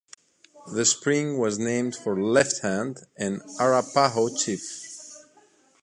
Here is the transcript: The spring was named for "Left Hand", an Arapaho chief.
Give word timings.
The 0.73 0.83
spring 0.83 1.37
was 1.37 1.59
named 1.59 1.95
for 1.95 2.19
"Left 2.19 2.61
Hand", 2.61 3.01
an 3.17 3.41
Arapaho 3.59 4.29
chief. 4.35 4.87